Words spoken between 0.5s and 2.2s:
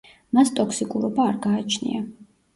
ტოქსიკურობა არ გააჩნია.